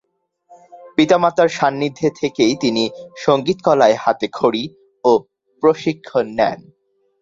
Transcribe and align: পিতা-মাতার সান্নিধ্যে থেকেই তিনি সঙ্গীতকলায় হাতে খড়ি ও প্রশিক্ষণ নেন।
পিতা-মাতার 0.97 1.49
সান্নিধ্যে 1.49 2.07
থেকেই 2.15 2.53
তিনি 2.55 2.83
সঙ্গীতকলায় 3.17 3.97
হাতে 3.99 4.27
খড়ি 4.31 4.63
ও 5.03 5.11
প্রশিক্ষণ 5.63 6.25
নেন। 6.37 6.59